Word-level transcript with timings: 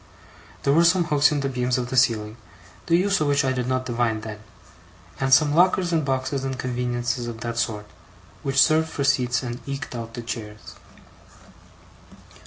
There 0.63 0.73
were 0.73 0.83
some 0.83 1.03
hooks 1.03 1.31
in 1.31 1.41
the 1.41 1.47
beams 1.47 1.77
of 1.77 1.91
the 1.91 1.95
ceiling, 1.95 2.37
the 2.87 2.97
use 2.97 3.21
of 3.21 3.27
which 3.27 3.45
I 3.45 3.51
did 3.53 3.67
not 3.67 3.85
divine 3.85 4.21
then; 4.21 4.39
and 5.19 5.31
some 5.31 5.53
lockers 5.53 5.93
and 5.93 6.03
boxes 6.03 6.43
and 6.43 6.57
conveniences 6.57 7.27
of 7.27 7.41
that 7.41 7.59
sort, 7.59 7.85
which 8.41 8.59
served 8.59 8.89
for 8.89 9.03
seats 9.03 9.43
and 9.43 9.59
eked 9.67 9.93
out 9.93 10.15
the 10.15 10.23
chairs. 10.23 10.73